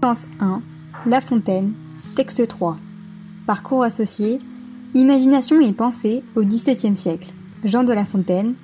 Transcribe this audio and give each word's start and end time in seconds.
Séquence 0.00 0.28
1. 0.40 0.62
La 1.04 1.20
Fontaine. 1.20 1.74
Texte 2.16 2.48
3. 2.48 2.78
Parcours 3.46 3.82
associé. 3.82 4.38
Imagination 4.94 5.60
et 5.60 5.74
pensée 5.74 6.22
au 6.36 6.42
XVIIe 6.42 6.96
siècle. 6.96 7.34
Jean 7.64 7.84
de 7.84 7.92
La 7.92 8.06
Fontaine. 8.06 8.54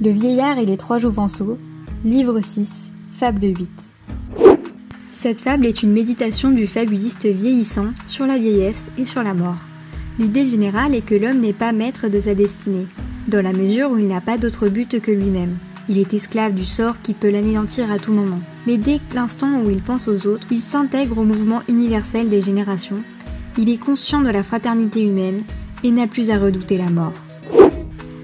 Le 0.00 0.08
vieillard 0.08 0.58
et 0.58 0.64
les 0.64 0.78
trois 0.78 0.98
jouvenceaux. 0.98 1.58
Livre 2.02 2.40
6. 2.40 2.90
Fable 3.10 3.44
8. 3.44 3.70
Cette 5.12 5.42
fable 5.42 5.66
est 5.66 5.82
une 5.82 5.92
méditation 5.92 6.50
du 6.50 6.66
fabuliste 6.66 7.26
vieillissant 7.26 7.88
sur 8.06 8.24
la 8.26 8.38
vieillesse 8.38 8.88
et 8.96 9.04
sur 9.04 9.22
la 9.22 9.34
mort. 9.34 9.58
L'idée 10.18 10.46
générale 10.46 10.94
est 10.94 11.04
que 11.04 11.14
l'homme 11.14 11.42
n'est 11.42 11.52
pas 11.52 11.72
maître 11.72 12.08
de 12.08 12.20
sa 12.20 12.34
destinée, 12.34 12.86
dans 13.28 13.42
la 13.42 13.52
mesure 13.52 13.90
où 13.90 13.98
il 13.98 14.08
n'a 14.08 14.22
pas 14.22 14.38
d'autre 14.38 14.70
but 14.70 14.98
que 15.02 15.10
lui-même. 15.10 15.58
Il 15.88 15.98
est 15.98 16.14
esclave 16.14 16.52
du 16.52 16.64
sort 16.64 17.00
qui 17.00 17.14
peut 17.14 17.30
l'anéantir 17.30 17.90
à 17.90 17.98
tout 17.98 18.12
moment. 18.12 18.40
Mais 18.66 18.76
dès 18.76 19.00
l'instant 19.14 19.60
où 19.60 19.70
il 19.70 19.82
pense 19.82 20.08
aux 20.08 20.26
autres, 20.26 20.48
il 20.50 20.60
s'intègre 20.60 21.18
au 21.18 21.24
mouvement 21.24 21.62
universel 21.68 22.28
des 22.28 22.42
générations, 22.42 23.02
il 23.58 23.70
est 23.70 23.82
conscient 23.82 24.20
de 24.20 24.30
la 24.30 24.42
fraternité 24.42 25.02
humaine 25.02 25.44
et 25.82 25.90
n'a 25.90 26.06
plus 26.06 26.30
à 26.30 26.38
redouter 26.38 26.76
la 26.76 26.90
mort. 26.90 27.14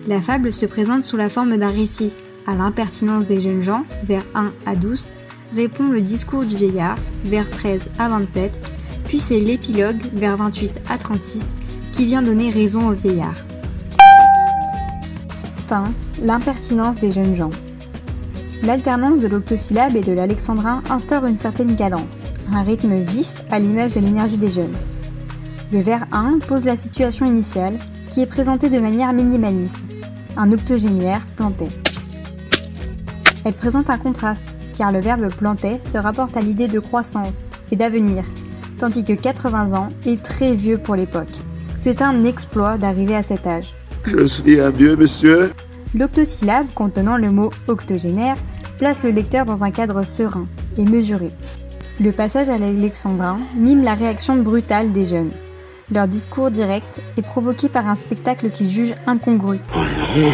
La 0.09 0.21
fable 0.21 0.53
se 0.53 0.67
présente 0.67 1.05
sous 1.05 1.17
la 1.17 1.29
forme 1.29 1.57
d'un 1.57 1.71
récit. 1.71 2.13
À 2.47 2.55
l'impertinence 2.55 3.27
des 3.27 3.41
jeunes 3.41 3.63
gens, 3.63 3.85
vers 4.03 4.25
1 4.35 4.53
à 4.67 4.75
12, 4.75 5.09
répond 5.55 5.89
le 5.89 6.01
discours 6.01 6.45
du 6.45 6.57
vieillard, 6.57 6.97
vers 7.25 7.49
13 7.49 7.91
à 8.01 8.09
27, 8.09 8.59
puis 9.05 9.21
c'est 9.21 9.39
l'épilogue, 9.39 10.03
vers 10.13 10.37
28 10.37 10.83
à 10.91 10.99
36, 10.99 11.55
qui 11.93 12.05
vient 12.05 12.23
donner 12.23 12.51
raison 12.51 12.89
au 12.89 12.95
vieillard. 12.95 13.37
L'impertinence 16.21 16.97
des 16.97 17.13
jeunes 17.13 17.35
gens. 17.35 17.51
L'alternance 18.63 19.21
de 19.21 19.27
l'octosyllabe 19.27 19.97
et 19.97 20.03
de 20.03 20.13
l'alexandrin 20.13 20.83
instaure 20.91 21.25
une 21.25 21.37
certaine 21.37 21.77
cadence, 21.77 22.29
un 22.53 22.63
rythme 22.63 23.03
vif 23.03 23.43
à 23.51 23.59
l'image 23.59 23.95
de 23.95 24.01
l'énergie 24.01 24.37
des 24.37 24.51
jeunes. 24.51 24.75
Le 25.73 25.81
vers 25.81 26.07
1 26.13 26.41
pose 26.47 26.65
la 26.65 26.77
situation 26.77 27.25
initiale, 27.25 27.79
qui 28.11 28.21
est 28.21 28.27
présentée 28.27 28.69
de 28.69 28.79
manière 28.79 29.13
minimaliste. 29.15 29.87
Un 30.37 30.53
octogénaire 30.53 31.23
plantait. 31.37 31.69
Elle 33.45 33.55
présente 33.55 33.89
un 33.89 33.99
contraste, 33.99 34.55
car 34.77 34.93
le 34.93 35.01
verbe 35.01 35.33
plantait 35.33 35.81
se 35.81 35.97
rapporte 35.97 36.37
à 36.37 36.43
l'idée 36.43 36.69
de 36.69 36.81
croissance 36.81 37.51
et 37.71 37.77
d'avenir, 37.77 38.25
tandis 38.79 39.05
que 39.05 39.15
80 39.15 39.73
ans 39.73 39.89
est 40.05 40.23
très 40.23 40.55
vieux 40.55 40.79
pour 40.79 40.97
l'époque. 40.97 41.41
C'est 41.79 42.03
un 42.03 42.25
exploit 42.25 42.77
d'arriver 42.77 43.17
à 43.17 43.23
cet 43.23 43.47
âge. 43.47 43.75
Je 44.05 44.27
suis 44.27 44.61
un 44.61 44.71
vieux 44.71 44.97
monsieur. 44.97 45.53
L'octosyllabe 45.95 46.67
contenant 46.75 47.17
le 47.17 47.31
mot 47.31 47.51
octogénaire 47.69 48.37
place 48.79 49.05
le 49.05 49.11
lecteur 49.11 49.45
dans 49.45 49.65
un 49.65 49.71
cadre 49.71 50.03
serein 50.05 50.47
et 50.77 50.85
mesuré. 50.85 51.31
Le 52.01 52.11
passage 52.11 52.49
à 52.49 52.59
l'alexandrin 52.59 53.39
mime 53.55 53.83
la 53.83 53.95
réaction 53.95 54.37
brutale 54.37 54.93
des 54.93 55.07
jeunes. 55.07 55.31
Leur 55.93 56.09
discours 56.09 56.51
direct 56.51 57.01
est 57.17 57.23
provoqué 57.23 57.69
par 57.69 57.87
un 57.87 57.95
spectacle 57.95 58.51
qu'ils 58.51 58.71
jugent 58.71 58.95
incongru. 59.07 59.61
Oh 59.75 59.79
non 59.79 60.31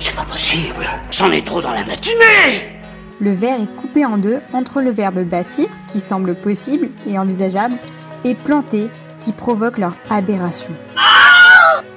C'est 0.00 0.14
pas 0.14 0.24
possible 0.24 0.88
C'en 1.10 1.30
est 1.30 1.46
trop 1.46 1.60
dans 1.60 1.72
la 1.72 1.84
matinée 1.84 2.80
Le 3.20 3.32
vers 3.32 3.60
est 3.60 3.76
coupé 3.76 4.04
en 4.04 4.16
deux 4.16 4.38
entre 4.52 4.80
le 4.80 4.90
verbe 4.90 5.22
bâtir, 5.24 5.66
qui 5.86 6.00
semble 6.00 6.34
possible 6.34 6.88
et 7.06 7.18
envisageable, 7.18 7.76
et 8.24 8.34
planter, 8.34 8.88
qui 9.18 9.32
provoque 9.32 9.78
leur 9.78 9.94
aberration. 10.10 10.74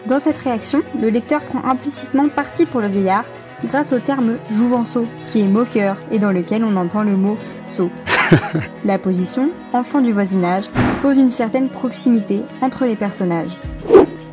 Dans 0.07 0.19
cette 0.19 0.37
réaction, 0.37 0.81
le 0.99 1.09
lecteur 1.09 1.41
prend 1.41 1.63
implicitement 1.63 2.29
parti 2.29 2.65
pour 2.65 2.81
le 2.81 2.87
vieillard 2.87 3.25
grâce 3.65 3.91
au 3.91 3.99
terme 3.99 4.37
jouvenceau, 4.49 5.05
qui 5.27 5.41
est 5.41 5.47
moqueur 5.47 5.97
et 6.11 6.19
dans 6.19 6.31
lequel 6.31 6.63
on 6.63 6.77
entend 6.77 7.03
le 7.03 7.17
mot 7.17 7.37
sot. 7.63 7.91
La 8.85 8.97
position, 8.97 9.51
enfant 9.73 10.01
du 10.01 10.13
voisinage, 10.13 10.65
pose 11.01 11.17
une 11.17 11.29
certaine 11.29 11.69
proximité 11.69 12.43
entre 12.61 12.85
les 12.85 12.95
personnages. 12.95 13.59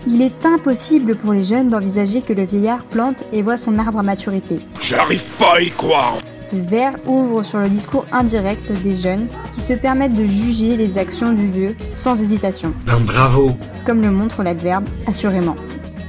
Il 0.06 0.22
est 0.22 0.46
impossible 0.46 1.16
pour 1.16 1.32
les 1.32 1.42
jeunes 1.42 1.68
d'envisager 1.68 2.22
que 2.22 2.32
le 2.32 2.44
vieillard 2.44 2.84
plante 2.84 3.24
et 3.32 3.42
voit 3.42 3.56
son 3.56 3.76
arbre 3.80 3.98
à 3.98 4.02
maturité. 4.04 4.58
J'arrive 4.80 5.28
pas 5.32 5.56
à 5.56 5.60
y 5.60 5.70
croire. 5.70 6.18
Ce 6.40 6.54
vers 6.54 6.94
ouvre 7.06 7.42
sur 7.42 7.58
le 7.58 7.68
discours 7.68 8.06
indirect 8.12 8.70
des 8.84 8.94
jeunes 8.94 9.26
qui 9.56 9.62
se 9.62 9.72
permettent 9.72 10.12
de 10.12 10.26
juger 10.26 10.76
les 10.76 10.98
actions 10.98 11.32
du 11.32 11.46
vieux 11.48 11.74
sans 11.90 12.20
hésitation. 12.20 12.74
Ben 12.84 13.00
bravo. 13.00 13.52
Comme 13.86 14.02
le 14.02 14.10
montre 14.10 14.42
l'adverbe 14.42 14.84
assurément. 15.06 15.56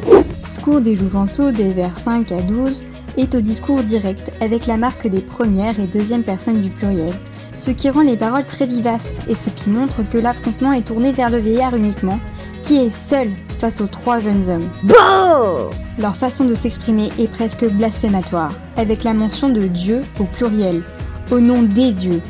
Le 0.05 0.23
discours 0.53 0.81
des 0.81 0.97
jouvenceaux 0.97 1.51
des 1.51 1.71
vers 1.71 1.97
5 1.97 2.29
à 2.33 2.41
12 2.41 2.83
est 3.17 3.35
au 3.35 3.39
discours 3.39 3.83
direct 3.83 4.31
avec 4.41 4.67
la 4.67 4.75
marque 4.75 5.07
des 5.07 5.21
premières 5.21 5.79
et 5.79 5.87
deuxième 5.87 6.23
personnes 6.23 6.61
du 6.61 6.69
pluriel, 6.69 7.13
ce 7.57 7.71
qui 7.71 7.89
rend 7.89 8.01
les 8.01 8.17
paroles 8.17 8.45
très 8.45 8.65
vivaces 8.65 9.13
et 9.29 9.35
ce 9.35 9.49
qui 9.49 9.69
montre 9.69 10.01
que 10.11 10.17
l'affrontement 10.17 10.73
est 10.73 10.85
tourné 10.85 11.13
vers 11.13 11.29
le 11.29 11.37
vieillard 11.37 11.73
uniquement, 11.73 12.19
qui 12.63 12.75
est 12.79 12.93
seul 12.93 13.29
face 13.59 13.79
aux 13.79 13.87
trois 13.87 14.19
jeunes 14.19 14.49
hommes. 14.49 14.69
Bon 14.83 15.69
Leur 15.97 16.17
façon 16.17 16.43
de 16.43 16.53
s'exprimer 16.53 17.11
est 17.17 17.31
presque 17.31 17.63
blasphématoire, 17.63 18.51
avec 18.75 19.05
la 19.05 19.13
mention 19.13 19.47
de 19.47 19.67
Dieu 19.67 20.01
au 20.19 20.25
pluriel, 20.25 20.83
au 21.31 21.39
nom 21.39 21.61
des 21.63 21.91
dieux. 21.91 22.21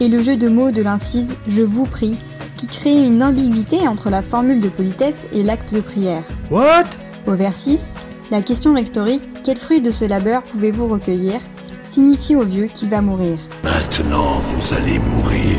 Et 0.00 0.08
le 0.08 0.22
jeu 0.22 0.36
de 0.36 0.48
mots 0.48 0.70
de 0.70 0.82
l'incise 0.82 1.34
Je 1.46 1.62
vous 1.62 1.84
prie, 1.84 2.16
qui 2.56 2.66
crée 2.66 2.98
une 2.98 3.22
ambiguïté 3.22 3.86
entre 3.86 4.10
la 4.10 4.22
formule 4.22 4.60
de 4.60 4.68
politesse 4.68 5.26
et 5.32 5.42
l'acte 5.42 5.74
de 5.74 5.80
prière. 5.80 6.22
What? 6.50 6.84
Au 7.26 7.34
vers 7.34 7.54
6, 7.54 7.92
la 8.30 8.42
question 8.42 8.74
rhétorique 8.74 9.22
Quel 9.44 9.56
fruit 9.56 9.80
de 9.80 9.90
ce 9.90 10.04
labeur 10.04 10.42
pouvez-vous 10.42 10.86
recueillir 10.86 11.40
signifie 11.84 12.36
au 12.36 12.44
vieux 12.44 12.66
qu'il 12.66 12.90
va 12.90 13.00
mourir. 13.00 13.38
Maintenant, 13.64 14.40
vous 14.40 14.74
allez 14.74 14.98
mourir. 14.98 15.56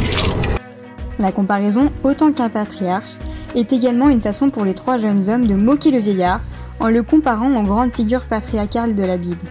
La 1.17 1.31
comparaison, 1.31 1.91
autant 2.03 2.31
qu'un 2.31 2.49
patriarche, 2.49 3.17
est 3.55 3.73
également 3.73 4.09
une 4.09 4.21
façon 4.21 4.49
pour 4.49 4.63
les 4.63 4.75
trois 4.75 4.97
jeunes 4.97 5.27
hommes 5.29 5.47
de 5.47 5.55
moquer 5.55 5.91
le 5.91 5.99
vieillard 5.99 6.41
en 6.79 6.87
le 6.87 7.03
comparant 7.03 7.55
aux 7.55 7.63
grandes 7.63 7.91
figures 7.91 8.25
patriarcales 8.25 8.95
de 8.95 9.03
la 9.03 9.17
Bible. 9.17 9.47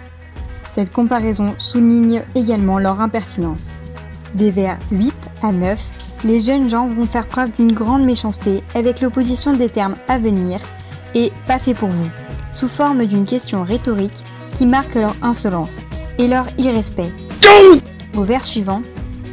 Cette 0.71 0.93
comparaison 0.93 1.55
souligne 1.57 2.23
également 2.35 2.79
leur 2.79 3.01
impertinence. 3.01 3.75
Des 4.35 4.51
vers 4.51 4.79
8 4.91 5.15
à 5.43 5.53
9, 5.53 5.81
les 6.25 6.41
jeunes 6.41 6.69
gens 6.69 6.89
vont 6.89 7.05
faire 7.05 7.27
preuve 7.27 7.53
d'une 7.53 7.73
grande 7.73 8.05
méchanceté 8.05 8.63
avec 8.75 9.01
l'opposition 9.01 9.55
des 9.55 9.69
termes 9.69 9.97
à 10.09 10.19
venir 10.19 10.61
et 11.15 11.33
pas 11.47 11.59
fait 11.59 11.75
pour 11.75 11.89
vous, 11.89 12.11
sous 12.53 12.69
forme 12.69 13.07
d'une 13.07 13.25
question 13.25 13.65
rhétorique 13.65 14.25
qui 14.55 14.67
marque 14.67 14.95
leur 14.95 15.15
insolence 15.23 15.81
et 16.19 16.29
leur 16.29 16.47
irrespect. 16.59 17.13
Au 18.17 18.23
vers 18.23 18.45
suivant, 18.45 18.83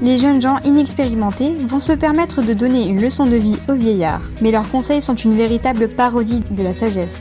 les 0.01 0.17
jeunes 0.17 0.41
gens 0.41 0.59
inexpérimentés 0.63 1.55
vont 1.67 1.79
se 1.79 1.93
permettre 1.93 2.41
de 2.41 2.53
donner 2.53 2.87
une 2.87 3.01
leçon 3.01 3.25
de 3.25 3.35
vie 3.35 3.57
aux 3.69 3.75
vieillards, 3.75 4.21
mais 4.41 4.51
leurs 4.51 4.69
conseils 4.69 5.01
sont 5.01 5.15
une 5.15 5.35
véritable 5.35 5.87
parodie 5.87 6.43
de 6.51 6.63
la 6.63 6.73
sagesse, 6.73 7.15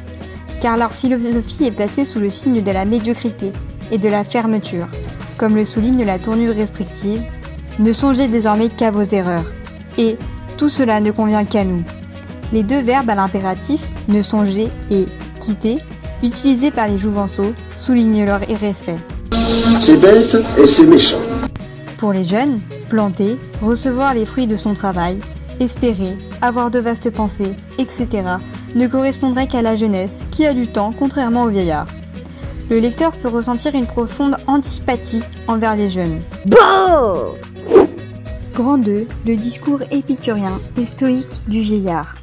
car 0.60 0.76
leur 0.76 0.92
philosophie 0.92 1.64
est 1.64 1.70
placée 1.70 2.04
sous 2.04 2.20
le 2.20 2.30
signe 2.30 2.62
de 2.62 2.72
la 2.72 2.84
médiocrité 2.84 3.52
et 3.90 3.98
de 3.98 4.08
la 4.08 4.24
fermeture, 4.24 4.88
comme 5.36 5.56
le 5.56 5.64
souligne 5.64 6.04
la 6.04 6.18
tournure 6.18 6.54
restrictive. 6.54 7.22
Ne 7.78 7.92
songez 7.92 8.28
désormais 8.28 8.68
qu'à 8.68 8.90
vos 8.90 9.02
erreurs, 9.02 9.46
et 9.98 10.16
tout 10.56 10.68
cela 10.68 11.00
ne 11.00 11.10
convient 11.10 11.44
qu'à 11.44 11.64
nous. 11.64 11.82
Les 12.52 12.62
deux 12.62 12.80
verbes 12.80 13.10
à 13.10 13.14
l'impératif, 13.14 13.82
ne 14.08 14.22
songer 14.22 14.68
et 14.90 15.06
quitter, 15.40 15.78
utilisés 16.22 16.70
par 16.70 16.88
les 16.88 16.98
jouvenceaux, 16.98 17.52
soulignent 17.74 18.24
leur 18.24 18.48
irrespect. 18.48 18.98
C'est 19.80 19.96
bête 19.96 20.36
et 20.56 20.68
c'est 20.68 20.86
méchant. 20.86 21.18
Pour 21.98 22.12
les 22.12 22.24
jeunes, 22.24 22.60
planter, 22.88 23.38
recevoir 23.62 24.14
les 24.14 24.26
fruits 24.26 24.46
de 24.46 24.56
son 24.56 24.74
travail, 24.74 25.18
espérer, 25.60 26.16
avoir 26.42 26.70
de 26.70 26.78
vastes 26.78 27.10
pensées, 27.10 27.54
etc., 27.78 28.08
ne 28.74 28.86
correspondrait 28.86 29.46
qu'à 29.46 29.62
la 29.62 29.76
jeunesse 29.76 30.22
qui 30.30 30.46
a 30.46 30.54
du 30.54 30.66
temps, 30.66 30.92
contrairement 30.96 31.44
aux 31.44 31.48
vieillards. 31.48 31.86
Le 32.70 32.78
lecteur 32.78 33.12
peut 33.12 33.28
ressentir 33.28 33.74
une 33.74 33.86
profonde 33.86 34.36
antipathie 34.46 35.22
envers 35.48 35.76
les 35.76 35.90
jeunes. 35.90 36.20
Bon 36.46 37.34
Grand 38.54 38.78
2, 38.78 39.06
le 39.26 39.36
discours 39.36 39.82
épicurien 39.90 40.58
et 40.80 40.86
stoïque 40.86 41.42
du 41.46 41.60
vieillard. 41.60 42.14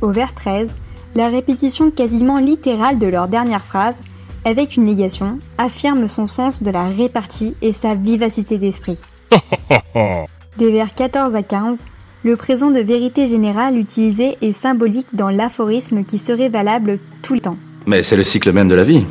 Au 0.00 0.10
vers 0.10 0.34
13, 0.34 0.74
la 1.14 1.28
répétition 1.28 1.90
quasiment 1.90 2.38
littérale 2.38 2.98
de 2.98 3.06
leur 3.06 3.28
dernière 3.28 3.64
phrase, 3.64 4.02
avec 4.44 4.76
une 4.76 4.84
négation, 4.84 5.38
affirme 5.58 6.08
son 6.08 6.26
sens 6.26 6.62
de 6.62 6.70
la 6.70 6.84
répartie 6.88 7.54
et 7.62 7.72
sa 7.72 7.94
vivacité 7.94 8.58
d'esprit. 8.58 8.98
Des 10.58 10.72
vers 10.72 10.92
14 10.92 11.36
à 11.36 11.42
15, 11.42 11.78
le 12.24 12.34
présent 12.34 12.70
de 12.72 12.80
vérité 12.80 13.28
générale 13.28 13.78
utilisé 13.78 14.38
est 14.40 14.52
symbolique 14.52 15.06
dans 15.12 15.30
l'aphorisme 15.30 16.02
qui 16.02 16.18
serait 16.18 16.48
valable 16.48 16.98
tout 17.22 17.34
le 17.34 17.40
temps. 17.40 17.58
Mais 17.86 18.02
c'est 18.02 18.16
le 18.16 18.24
cycle 18.24 18.52
même 18.52 18.68
de 18.68 18.74
la 18.74 18.84
vie. 18.84 19.06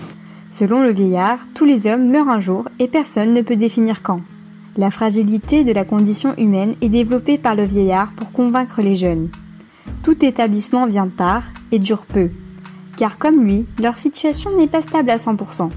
Selon 0.49 0.81
le 0.81 0.91
vieillard, 0.91 1.39
tous 1.53 1.65
les 1.65 1.87
hommes 1.87 2.09
meurent 2.09 2.29
un 2.29 2.39
jour 2.39 2.65
et 2.79 2.87
personne 2.87 3.33
ne 3.33 3.41
peut 3.41 3.57
définir 3.57 4.01
quand. 4.01 4.21
La 4.77 4.91
fragilité 4.91 5.63
de 5.63 5.73
la 5.73 5.83
condition 5.83 6.35
humaine 6.37 6.75
est 6.81 6.89
développée 6.89 7.37
par 7.37 7.55
le 7.55 7.63
vieillard 7.63 8.11
pour 8.13 8.31
convaincre 8.31 8.81
les 8.81 8.95
jeunes. 8.95 9.29
Tout 10.03 10.23
établissement 10.23 10.85
vient 10.85 11.09
tard 11.09 11.43
et 11.71 11.79
dure 11.79 12.05
peu, 12.05 12.29
car 12.95 13.17
comme 13.17 13.43
lui, 13.43 13.65
leur 13.79 13.97
situation 13.97 14.55
n'est 14.55 14.67
pas 14.67 14.81
stable 14.81 15.09
à 15.09 15.17
100%. 15.17 15.69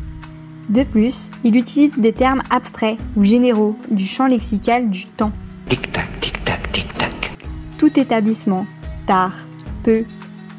De 0.69 0.85
plus, 0.85 1.33
il 1.43 1.57
utilise 1.57 1.99
des 1.99 2.13
termes 2.13 2.43
abstraits 2.51 2.99
ou 3.17 3.25
généraux 3.25 3.75
du 3.91 4.07
champ 4.07 4.29
lexical 4.29 4.89
du 4.89 5.07
temps. 5.07 5.33
Tic-tac, 5.69 6.21
tic-tac, 6.21 6.71
tic-tac. 6.71 7.37
Tout 7.77 7.99
établissement, 7.99 8.67
tard, 9.07 9.37
peu, 9.83 10.05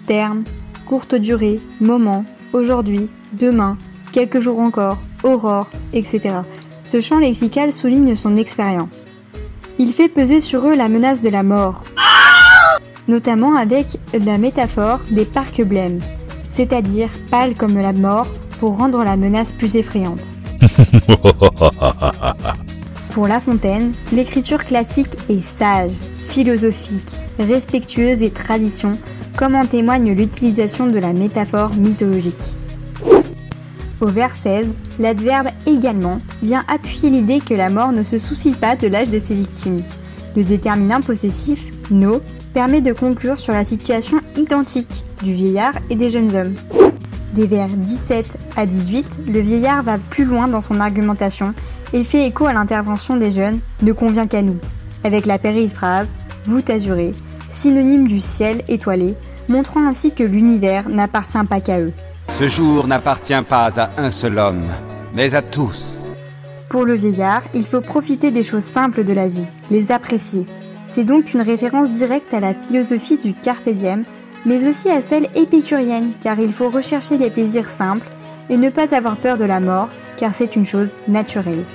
terme, 0.05 0.43
courte 0.85 1.15
durée, 1.15 1.61
moment, 1.79 2.25
aujourd'hui, 2.51 3.07
demain, 3.39 3.77
quelques 4.11 4.39
jours 4.39 4.59
encore, 4.59 4.97
aurore, 5.23 5.69
etc. 5.93 6.35
Ce 6.83 7.01
champ 7.01 7.19
lexical 7.19 7.71
souligne 7.71 8.15
son 8.15 8.37
expérience. 8.37 9.05
Il 9.79 9.89
fait 9.89 10.09
peser 10.09 10.39
sur 10.39 10.67
eux 10.67 10.75
la 10.75 10.89
menace 10.89 11.21
de 11.21 11.29
la 11.29 11.43
mort, 11.43 11.83
notamment 13.07 13.55
avec 13.55 13.97
la 14.13 14.37
métaphore 14.37 14.99
des 15.09 15.25
parcs 15.25 15.61
blêmes, 15.63 15.99
c'est-à-dire 16.49 17.09
pâles 17.29 17.55
comme 17.55 17.77
la 17.77 17.93
mort 17.93 18.27
pour 18.59 18.77
rendre 18.77 19.03
la 19.03 19.17
menace 19.17 19.51
plus 19.51 19.75
effrayante. 19.75 20.33
Pour 23.11 23.27
La 23.27 23.41
Fontaine, 23.41 23.91
l'écriture 24.13 24.63
classique 24.63 25.17
est 25.29 25.41
sage, 25.41 25.91
philosophique, 26.19 27.13
respectueuse 27.39 28.19
des 28.19 28.29
traditions, 28.29 28.97
comme 29.35 29.55
en 29.55 29.65
témoigne 29.65 30.13
l'utilisation 30.13 30.87
de 30.87 30.97
la 30.97 31.11
métaphore 31.11 31.73
mythologique. 31.73 32.55
Au 34.01 34.07
vers 34.07 34.35
16, 34.35 34.73
l'adverbe 34.97 35.49
également 35.67 36.17
vient 36.41 36.65
appuyer 36.67 37.11
l'idée 37.11 37.39
que 37.39 37.53
la 37.53 37.69
mort 37.69 37.91
ne 37.91 38.01
se 38.01 38.17
soucie 38.17 38.53
pas 38.53 38.75
de 38.75 38.87
l'âge 38.87 39.09
de 39.09 39.19
ses 39.19 39.35
victimes. 39.35 39.83
Le 40.35 40.43
déterminant 40.43 41.01
possessif, 41.01 41.71
no, 41.91 42.19
permet 42.55 42.81
de 42.81 42.93
conclure 42.93 43.37
sur 43.37 43.53
la 43.53 43.63
situation 43.63 44.19
identique 44.35 45.03
du 45.21 45.33
vieillard 45.33 45.75
et 45.91 45.95
des 45.95 46.09
jeunes 46.09 46.35
hommes. 46.35 46.55
Des 47.35 47.45
vers 47.45 47.67
17 47.67 48.37
à 48.57 48.65
18, 48.65 49.05
le 49.27 49.39
vieillard 49.39 49.83
va 49.83 49.99
plus 49.99 50.25
loin 50.25 50.47
dans 50.47 50.61
son 50.61 50.79
argumentation 50.79 51.53
et 51.93 52.03
fait 52.03 52.25
écho 52.25 52.47
à 52.47 52.53
l'intervention 52.53 53.17
des 53.17 53.31
jeunes 53.31 53.59
ne 53.83 53.91
convient 53.93 54.25
qu'à 54.25 54.41
nous, 54.41 54.57
avec 55.03 55.27
la 55.27 55.37
périphrase 55.37 56.15
voûte 56.47 56.71
azurée, 56.71 57.11
synonyme 57.51 58.07
du 58.07 58.19
ciel 58.19 58.63
étoilé, 58.67 59.15
montrant 59.47 59.85
ainsi 59.85 60.11
que 60.11 60.23
l'univers 60.23 60.89
n'appartient 60.89 61.45
pas 61.47 61.61
qu'à 61.61 61.79
eux. 61.79 61.93
Ce 62.31 62.47
jour 62.47 62.87
n'appartient 62.87 63.41
pas 63.47 63.79
à 63.79 63.91
un 63.97 64.09
seul 64.09 64.39
homme, 64.39 64.69
mais 65.13 65.35
à 65.35 65.41
tous. 65.41 66.11
Pour 66.69 66.85
le 66.85 66.95
vieillard, 66.95 67.43
il 67.53 67.65
faut 67.65 67.81
profiter 67.81 68.31
des 68.31 68.43
choses 68.43 68.63
simples 68.63 69.03
de 69.03 69.13
la 69.13 69.27
vie, 69.27 69.47
les 69.69 69.91
apprécier. 69.91 70.47
C'est 70.87 71.03
donc 71.03 71.33
une 71.33 71.41
référence 71.41 71.91
directe 71.91 72.33
à 72.33 72.39
la 72.39 72.53
philosophie 72.53 73.17
du 73.17 73.33
carpe 73.33 73.69
mais 74.45 74.67
aussi 74.67 74.89
à 74.89 75.01
celle 75.01 75.27
épicurienne, 75.35 76.13
car 76.19 76.39
il 76.39 76.51
faut 76.51 76.69
rechercher 76.69 77.17
les 77.17 77.29
plaisirs 77.29 77.69
simples 77.69 78.07
et 78.49 78.57
ne 78.57 78.69
pas 78.69 78.95
avoir 78.95 79.17
peur 79.17 79.37
de 79.37 79.45
la 79.45 79.59
mort, 79.59 79.89
car 80.17 80.33
c'est 80.33 80.55
une 80.55 80.65
chose 80.65 80.91
naturelle. 81.07 81.65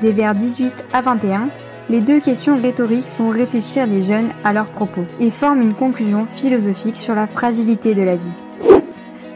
Des 0.00 0.12
vers 0.12 0.34
18 0.34 0.86
à 0.92 1.02
21, 1.02 1.50
les 1.90 2.00
deux 2.00 2.20
questions 2.20 2.60
rhétoriques 2.60 3.04
font 3.04 3.30
réfléchir 3.30 3.86
les 3.86 4.02
jeunes 4.02 4.30
à 4.44 4.52
leurs 4.52 4.70
propos 4.70 5.04
et 5.20 5.30
forment 5.30 5.62
une 5.62 5.74
conclusion 5.74 6.24
philosophique 6.24 6.96
sur 6.96 7.14
la 7.14 7.26
fragilité 7.26 7.94
de 7.94 8.02
la 8.02 8.16
vie. 8.16 8.36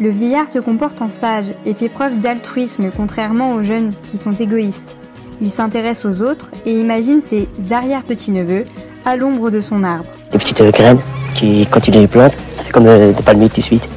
Le 0.00 0.10
vieillard 0.10 0.48
se 0.48 0.58
comporte 0.58 1.02
en 1.02 1.08
sage 1.08 1.54
et 1.64 1.74
fait 1.74 1.88
preuve 1.88 2.18
d'altruisme 2.18 2.90
contrairement 2.96 3.54
aux 3.54 3.62
jeunes 3.62 3.92
qui 4.06 4.18
sont 4.18 4.32
égoïstes. 4.32 4.96
Il 5.40 5.50
s'intéresse 5.50 6.04
aux 6.04 6.22
autres 6.22 6.50
et 6.64 6.78
imagine 6.78 7.20
ses 7.20 7.48
arrière-petits-neveux 7.70 8.64
à 9.04 9.16
l'ombre 9.16 9.50
de 9.50 9.60
son 9.60 9.84
arbre. 9.84 10.08
Des 10.30 10.38
petites 10.38 10.62
graines 10.62 11.00
qui, 11.34 11.66
quand 11.70 11.86
il 11.88 11.94
les 11.94 12.06
plante, 12.06 12.36
ça 12.52 12.64
fait 12.64 12.72
comme 12.72 12.84
des 12.84 13.22
palmiers 13.22 13.48
tout 13.48 13.60
de 13.60 13.64
suite. 13.64 13.88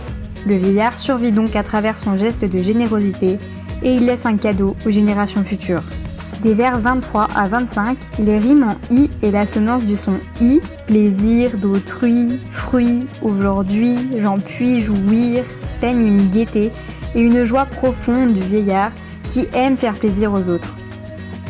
Le 0.45 0.55
vieillard 0.55 0.97
survit 0.97 1.31
donc 1.31 1.55
à 1.55 1.63
travers 1.63 1.97
son 1.97 2.17
geste 2.17 2.45
de 2.45 2.57
générosité 2.61 3.39
et 3.83 3.93
il 3.93 4.05
laisse 4.05 4.25
un 4.25 4.37
cadeau 4.37 4.75
aux 4.85 4.91
générations 4.91 5.43
futures. 5.43 5.83
Des 6.41 6.53
vers 6.53 6.77
23 6.77 7.29
à 7.35 7.47
25, 7.47 7.97
les 8.19 8.37
rimes 8.37 8.67
en 8.67 8.93
i 8.93 9.09
et 9.23 9.31
l'assonance 9.31 9.83
du 9.85 9.97
son 9.97 10.19
i, 10.41 10.59
plaisir 10.85 11.57
d'autrui, 11.57 12.39
fruit, 12.45 13.07
aujourd'hui, 13.23 13.95
j'en 14.19 14.37
puis 14.37 14.81
jouir, 14.81 15.43
peignent 15.79 16.07
une 16.07 16.29
gaieté 16.29 16.71
et 17.15 17.21
une 17.21 17.43
joie 17.43 17.65
profonde 17.65 18.33
du 18.33 18.41
vieillard 18.41 18.91
qui 19.27 19.47
aime 19.53 19.77
faire 19.77 19.93
plaisir 19.93 20.33
aux 20.33 20.49
autres. 20.49 20.75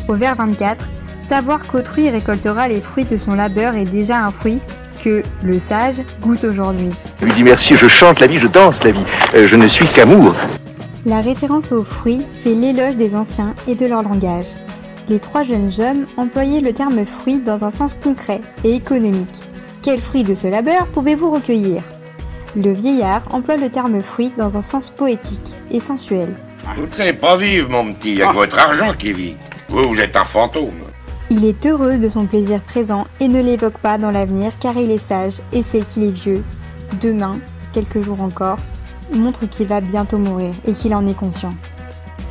Au 0.07 0.13
vers 0.13 0.35
24, 0.35 0.87
savoir 1.23 1.65
qu'autrui 1.65 2.09
récoltera 2.09 2.67
les 2.67 2.81
fruits 2.81 3.05
de 3.05 3.17
son 3.17 3.33
labeur 3.33 3.75
est 3.75 3.85
déjà 3.85 4.23
un 4.23 4.31
fruit 4.31 4.59
que 5.03 5.23
le 5.43 5.59
sage 5.59 6.01
goûte 6.21 6.43
aujourd'hui. 6.43 6.89
Je 7.19 7.25
lui 7.25 7.33
dis 7.33 7.43
merci, 7.43 7.75
je 7.75 7.87
chante 7.87 8.19
la 8.19 8.27
vie, 8.27 8.39
je 8.39 8.47
danse 8.47 8.83
la 8.83 8.91
vie. 8.91 9.03
Euh, 9.35 9.47
je 9.47 9.55
ne 9.55 9.67
suis 9.67 9.87
qu'amour. 9.87 10.35
La 11.05 11.21
référence 11.21 11.71
aux 11.71 11.83
fruits 11.83 12.23
fait 12.43 12.55
l'éloge 12.55 12.95
des 12.95 13.15
anciens 13.15 13.53
et 13.67 13.75
de 13.75 13.85
leur 13.85 14.01
langage. 14.01 14.47
Les 15.07 15.19
trois 15.19 15.43
jeunes 15.43 15.71
hommes 15.79 16.05
employaient 16.17 16.61
le 16.61 16.73
terme 16.73 17.05
fruit 17.05 17.37
dans 17.37 17.63
un 17.63 17.69
sens 17.69 17.93
concret 17.93 18.41
et 18.63 18.73
économique. 18.73 19.43
Quel 19.83 19.99
fruit 19.99 20.23
de 20.23 20.33
ce 20.33 20.47
labeur 20.47 20.87
pouvez-vous 20.87 21.29
recueillir? 21.29 21.83
Le 22.55 22.71
vieillard 22.71 23.23
emploie 23.31 23.57
le 23.57 23.69
terme 23.69 24.01
fruit 24.01 24.31
dans 24.37 24.55
un 24.55 24.61
sens 24.61 24.89
poétique 24.89 25.53
et 25.71 25.81
sensuel. 25.81 26.33
Vous 26.77 26.85
ne 26.85 26.91
savez 26.91 27.11
pas 27.11 27.35
vivre, 27.35 27.69
mon 27.69 27.93
petit. 27.93 28.11
Il 28.11 28.17
y 28.19 28.21
a 28.23 28.27
que 28.27 28.33
votre 28.33 28.57
argent 28.57 28.93
qui 28.97 29.11
vit. 29.11 29.35
Vous, 29.67 29.89
vous 29.89 29.99
êtes 29.99 30.15
un 30.15 30.23
fantôme. 30.23 30.71
Il 31.29 31.43
est 31.43 31.65
heureux 31.65 31.97
de 31.97 32.07
son 32.07 32.25
plaisir 32.25 32.61
présent 32.61 33.07
et 33.19 33.27
ne 33.27 33.41
l'évoque 33.41 33.79
pas 33.79 33.97
dans 33.97 34.11
l'avenir 34.11 34.53
car 34.59 34.77
il 34.77 34.89
est 34.89 34.97
sage 34.97 35.41
et 35.51 35.63
sait 35.63 35.81
qu'il 35.81 36.03
est 36.03 36.11
vieux. 36.11 36.43
Demain, 37.01 37.39
quelques 37.73 37.99
jours 38.01 38.21
encore, 38.21 38.59
montre 39.13 39.47
qu'il 39.49 39.67
va 39.67 39.81
bientôt 39.81 40.17
mourir 40.17 40.53
et 40.65 40.71
qu'il 40.71 40.95
en 40.95 41.05
est 41.07 41.17
conscient. 41.17 41.55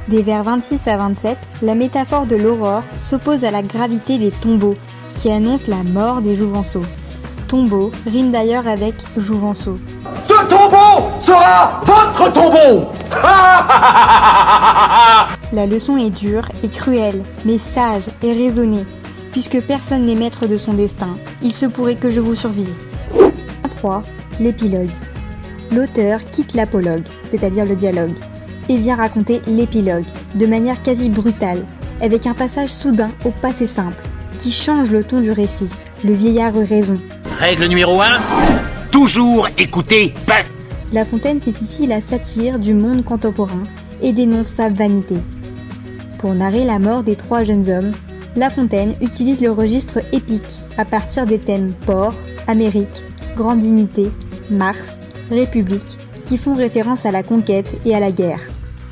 Des 0.09 0.23
vers 0.23 0.43
26 0.43 0.89
à 0.89 0.97
27, 0.97 1.37
la 1.61 1.75
métaphore 1.75 2.27
de 2.27 2.37
l'aurore 2.37 2.83
s'oppose 2.99 3.45
à 3.45 3.51
la 3.51 3.63
gravité 3.63 4.19
des 4.19 4.31
tombeaux, 4.31 4.77
qui 5.17 5.31
annoncent 5.31 5.69
la 5.69 5.83
mort 5.83 6.23
des 6.23 6.37
jouvenceaux. 6.37 6.85
Tombeau 7.55 7.93
rime 8.05 8.33
d'ailleurs 8.33 8.67
avec 8.67 8.97
jouvenceau. 9.17 9.79
Ce 10.25 10.35
tombeau 10.49 11.09
sera 11.21 11.81
votre 11.85 12.33
tombeau 12.33 12.89
La 15.53 15.65
leçon 15.65 15.97
est 15.97 16.11
dure 16.11 16.49
et 16.65 16.69
cruelle, 16.69 17.23
mais 17.45 17.59
sage 17.59 18.07
et 18.25 18.33
raisonnée, 18.33 18.85
puisque 19.31 19.61
personne 19.61 20.05
n'est 20.05 20.17
maître 20.17 20.49
de 20.49 20.57
son 20.57 20.73
destin. 20.73 21.15
Il 21.43 21.55
se 21.55 21.67
pourrait 21.67 21.95
que 21.95 22.11
je 22.11 22.19
vous 22.19 22.35
survive. 22.35 22.75
3. 23.77 24.03
L'épilogue. 24.41 24.91
L'auteur 25.71 26.25
quitte 26.25 26.55
l'apologue, 26.55 27.07
c'est-à-dire 27.25 27.67
le 27.67 27.77
dialogue, 27.77 28.17
et 28.69 28.79
vient 28.79 28.97
raconter 28.97 29.43
l'épilogue, 29.47 30.07
de 30.35 30.47
manière 30.47 30.83
quasi 30.83 31.09
brutale, 31.09 31.65
avec 32.03 32.27
un 32.27 32.35
passage 32.35 32.71
soudain 32.71 33.11
au 33.25 33.31
passé 33.31 33.69
simple, 33.69 34.03
qui 34.41 34.51
change 34.51 34.91
le 34.91 35.05
ton 35.05 35.21
du 35.21 35.31
récit. 35.31 35.71
Le 36.05 36.15
vieillard 36.15 36.61
eut 36.61 36.65
raison. 36.65 36.99
Règle 37.39 37.67
numéro 37.67 38.01
1 38.01 38.07
Toujours 38.93 39.49
écouter 39.59 40.15
Beth. 40.27 40.47
La 40.93 41.05
Fontaine 41.05 41.41
fait 41.41 41.61
ici 41.61 41.87
la 41.87 42.01
satire 42.01 42.61
du 42.61 42.75
monde 42.75 43.05
contemporain 43.05 43.65
et 44.01 44.13
dénonce 44.13 44.51
sa 44.51 44.69
vanité. 44.69 45.17
Pour 46.19 46.35
narrer 46.35 46.65
la 46.65 46.79
mort 46.79 47.03
des 47.03 47.17
trois 47.17 47.43
jeunes 47.43 47.69
hommes, 47.69 47.91
La 48.37 48.51
Fontaine 48.51 48.95
utilise 49.01 49.41
le 49.41 49.51
registre 49.51 49.99
épique 50.13 50.61
à 50.79 50.85
partir 50.85 51.27
des 51.27 51.39
thèmes 51.39 51.73
port, 51.87 52.15
Amérique, 52.47 53.03
grande 53.37 53.59
dignité, 53.59 54.11
Mars, 54.51 55.01
République, 55.31 55.99
qui 56.23 56.39
font 56.39 56.55
référence 56.55 57.05
à 57.05 57.11
la 57.11 57.25
conquête 57.25 57.77
et 57.85 57.97
à 57.97 58.01
la 58.01 58.13
guerre. 58.13 58.41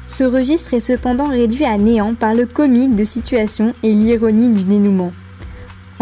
Ce 0.08 0.24
registre 0.24 0.74
est 0.74 0.80
cependant 0.80 1.28
réduit 1.28 1.64
à 1.64 1.78
néant 1.78 2.14
par 2.14 2.34
le 2.34 2.46
comique 2.46 2.96
de 2.96 3.04
situation 3.04 3.72
et 3.82 3.92
l'ironie 3.92 4.50
du 4.50 4.64
dénouement. 4.64 5.12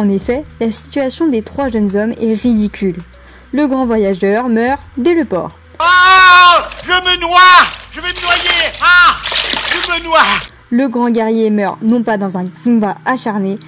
En 0.00 0.08
effet, 0.08 0.44
la 0.60 0.70
situation 0.70 1.28
des 1.28 1.42
trois 1.42 1.68
jeunes 1.68 1.94
hommes 1.94 2.14
est 2.18 2.32
ridicule. 2.32 2.96
Le 3.52 3.66
grand 3.66 3.84
voyageur 3.84 4.48
meurt 4.48 4.80
dès 4.96 5.12
le 5.12 5.26
port. 5.26 5.50
Ah 5.78 6.66
Je 6.82 6.88
me 6.88 7.20
noie 7.20 7.38
Je 7.90 8.00
vais 8.00 8.08
me 8.08 8.22
noyer 8.22 8.72
Ah 8.80 9.18
Je 9.70 9.92
me 9.92 10.02
noie 10.02 10.22
Le 10.70 10.88
grand 10.88 11.10
guerrier 11.10 11.50
meurt 11.50 11.82
non 11.82 12.02
pas 12.02 12.16
dans 12.16 12.38
un 12.38 12.46
combat 12.64 12.94
acharné, 13.04 13.58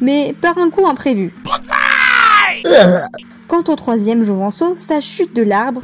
mais 0.00 0.34
par 0.40 0.58
un 0.58 0.70
coup 0.70 0.88
imprévu. 0.88 1.32
Quant 3.46 3.62
au 3.68 3.76
troisième 3.76 4.24
Jouvenceau, 4.24 4.74
sa 4.76 5.00
chute 5.00 5.36
de 5.36 5.42
l'arbre 5.42 5.82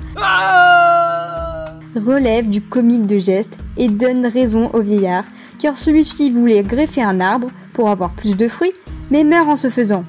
relève 1.95 2.49
du 2.49 2.61
comique 2.61 3.07
de 3.07 3.18
geste 3.18 3.57
et 3.76 3.87
donne 3.87 4.26
raison 4.26 4.68
au 4.73 4.80
vieillard, 4.80 5.23
car 5.61 5.76
celui-ci 5.76 6.30
voulait 6.30 6.64
greffer 6.64 7.04
un 7.04 7.21
arbre 7.21 7.52
pour 7.73 7.88
avoir 7.88 8.11
plus 8.11 8.37
de 8.37 8.49
fruits, 8.49 8.73
mais 9.11 9.25
meurt 9.25 9.49
en 9.49 9.57
se 9.57 9.71
faisant. 9.71 10.05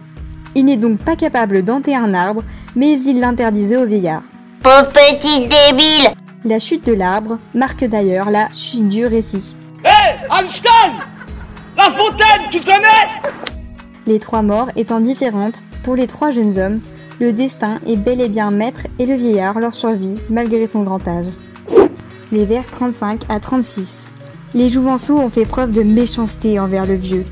Il 0.56 0.66
n'est 0.66 0.78
donc 0.78 1.00
pas 1.00 1.16
capable 1.16 1.64
d'enter 1.64 1.96
un 1.96 2.14
arbre, 2.14 2.44
mais 2.76 3.00
il 3.00 3.20
l'interdisait 3.20 3.78
au 3.78 3.86
vieillard. 3.86 4.24
Pauvre 4.62 4.92
petit 4.92 5.42
débile 5.42 6.10
La 6.46 6.60
chute 6.60 6.86
de 6.86 6.94
l'arbre 6.94 7.38
marque 7.54 7.86
d'ailleurs 7.86 8.30
la 8.30 8.50
chute 8.54 8.90
du 8.90 9.06
récit. 9.06 9.56
Hé 9.86 10.26
Einstein 10.32 10.92
La 11.78 11.90
Fontaine, 11.92 12.50
tu 12.52 12.60
connais? 12.60 13.32
Les 14.06 14.20
trois 14.20 14.42
morts 14.42 14.70
étant 14.76 15.00
différentes, 15.00 15.62
pour 15.84 15.96
les 15.96 16.08
trois 16.08 16.32
jeunes 16.32 16.58
hommes, 16.58 16.80
le 17.20 17.34
destin 17.34 17.80
est 17.86 17.98
bel 17.98 18.22
et 18.22 18.30
bien 18.30 18.50
maître 18.50 18.82
et 18.98 19.06
le 19.06 19.16
vieillard 19.16 19.60
leur 19.60 19.74
survit 19.74 20.16
malgré 20.30 20.68
son 20.68 20.84
grand 20.84 21.06
âge. 21.08 21.28
Les 22.32 22.46
vers 22.46 22.66
35 22.66 23.22
à 23.30 23.40
36. 23.40 24.12
Les 24.54 24.70
jouvenceaux 24.70 25.18
ont 25.20 25.30
fait 25.30 25.46
preuve 25.46 25.72
de 25.72 25.84
méchanceté 25.84 26.60
envers 26.60 26.86
le 26.86 26.96
vieux. 26.96 27.26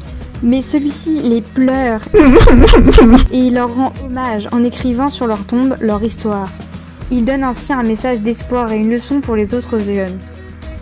Mais 0.43 0.61
celui-ci 0.61 1.21
les 1.21 1.41
pleure 1.41 2.01
et 3.31 3.37
il 3.37 3.55
leur 3.55 3.73
rend 3.73 3.93
hommage 4.03 4.47
en 4.51 4.63
écrivant 4.63 5.09
sur 5.09 5.27
leur 5.27 5.45
tombe 5.45 5.75
leur 5.79 6.03
histoire. 6.03 6.49
Il 7.11 7.25
donne 7.25 7.43
ainsi 7.43 7.73
un 7.73 7.83
message 7.83 8.21
d'espoir 8.21 8.71
et 8.71 8.77
une 8.77 8.91
leçon 8.91 9.21
pour 9.21 9.35
les 9.35 9.53
autres 9.53 9.79
jeunes. 9.79 10.19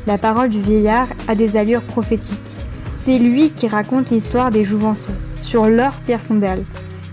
La 0.08 0.18
parole 0.18 0.50
du 0.50 0.62
vieillard 0.62 1.08
a 1.28 1.36
des 1.36 1.58
allures 1.58 1.82
prophétiques. 1.82 2.56
C'est 2.96 3.18
lui 3.18 3.50
qui 3.50 3.68
raconte 3.68 4.10
l'histoire 4.10 4.52
des 4.52 4.66
Jouvenceaux 4.66 5.12
sur 5.42 5.66
leur 5.68 5.94
pierre 6.02 6.26
tombale. 6.26 6.64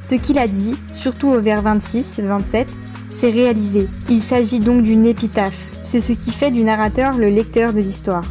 Ce 0.02 0.14
qu'il 0.14 0.38
a 0.38 0.48
dit, 0.48 0.74
surtout 0.90 1.28
au 1.28 1.40
vers 1.40 1.62
26 1.62 2.20
27, 2.22 2.68
c'est 3.12 3.30
réalisé. 3.30 3.88
Il 4.08 4.20
s'agit 4.20 4.60
donc 4.60 4.82
d'une 4.82 5.06
épitaphe. 5.06 5.70
C'est 5.82 6.00
ce 6.00 6.12
qui 6.12 6.32
fait 6.32 6.50
du 6.50 6.64
narrateur 6.64 7.16
le 7.18 7.28
lecteur 7.28 7.72
de 7.72 7.80
l'histoire. 7.80 8.24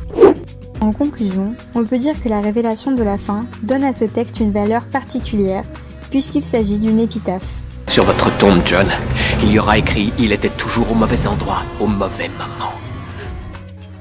En 0.81 0.91
conclusion, 0.91 1.53
on 1.75 1.83
peut 1.83 1.99
dire 1.99 2.19
que 2.19 2.27
la 2.27 2.41
révélation 2.41 2.91
de 2.91 3.03
la 3.03 3.19
fin 3.19 3.45
donne 3.61 3.83
à 3.83 3.93
ce 3.93 4.03
texte 4.03 4.39
une 4.39 4.51
valeur 4.51 4.83
particulière, 4.85 5.63
puisqu'il 6.09 6.41
s'agit 6.41 6.79
d'une 6.79 6.99
épitaphe. 6.99 7.47
Sur 7.87 8.03
votre 8.03 8.35
tombe, 8.39 8.61
John, 8.65 8.87
il 9.43 9.51
y 9.51 9.59
aura 9.59 9.77
écrit 9.77 10.11
Il 10.17 10.31
était 10.31 10.49
toujours 10.49 10.91
au 10.91 10.95
mauvais 10.95 11.27
endroit, 11.27 11.61
au 11.79 11.85
mauvais 11.85 12.29
moment. 12.29 12.71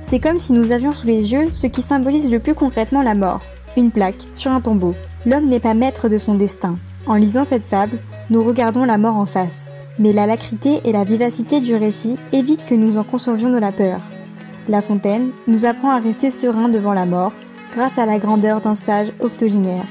C'est 0.05 0.21
comme 0.21 0.39
si 0.39 0.55
nous 0.55 0.73
avions 0.73 0.93
sous 0.93 1.07
les 1.07 1.33
yeux 1.33 1.49
ce 1.53 1.67
qui 1.67 1.83
symbolise 1.83 2.31
le 2.31 2.41
plus 2.41 2.55
concrètement 2.55 3.03
la 3.03 3.15
mort, 3.15 3.43
une 3.77 3.91
plaque 3.91 4.27
sur 4.33 4.51
un 4.51 4.63
tombeau. 4.63 4.95
L'homme 5.27 5.51
n'est 5.51 5.61
pas 5.61 5.75
maître 5.75 6.09
de 6.09 6.17
son 6.17 6.35
destin. 6.35 6.79
En 7.07 7.17
lisant 7.17 7.45
cette 7.45 7.67
fable, 7.67 7.99
nous 8.31 8.43
regardons 8.43 8.87
la 8.87 8.97
mort 8.97 9.17
en 9.17 9.27
face. 9.27 9.71
Mais 9.99 10.15
la 10.15 10.25
lacrité 10.25 10.81
et 10.87 10.93
la 10.93 11.05
vivacité 11.05 11.61
du 11.61 11.75
récit 11.75 12.17
évitent 12.33 12.65
que 12.65 12.75
nous 12.75 12.97
en 12.97 13.05
concevions 13.05 13.51
de 13.51 13.59
la 13.59 13.71
peur. 13.71 14.01
La 14.71 14.83
Fontaine 14.83 15.33
nous 15.49 15.65
apprend 15.65 15.91
à 15.91 15.99
rester 15.99 16.31
serein 16.31 16.69
devant 16.69 16.93
la 16.93 17.05
mort 17.05 17.33
grâce 17.75 17.99
à 17.99 18.07
la 18.07 18.21
grandeur 18.21 18.61
d'un 18.61 18.77
sage 18.77 19.13
octogénaire. 19.19 19.85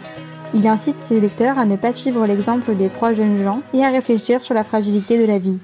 Il 0.53 0.65
incite 0.69 1.01
ses 1.01 1.19
lecteurs 1.19 1.59
à 1.59 1.65
ne 1.65 1.75
pas 1.75 1.91
suivre 1.91 2.25
l'exemple 2.25 2.73
des 2.75 2.87
trois 2.87 3.11
jeunes 3.11 3.43
gens 3.43 3.59
et 3.73 3.83
à 3.83 3.89
réfléchir 3.89 4.39
sur 4.39 4.53
la 4.53 4.63
fragilité 4.63 5.17
de 5.17 5.25
la 5.25 5.37
vie. 5.37 5.59